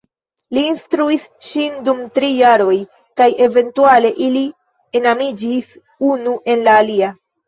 Li 0.57 0.61
instruis 0.67 1.25
ŝin 1.49 1.75
dum 1.89 1.99
tri 2.15 2.29
jaroj 2.37 2.77
kaj 3.21 3.27
eventuale 3.47 4.11
ili 4.29 4.41
enamiĝis 5.01 5.69
unu 6.13 6.35
en 6.55 6.65
la 6.69 6.75
alia. 6.85 7.11